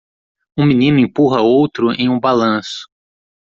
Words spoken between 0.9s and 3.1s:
empurra outro em um balanço.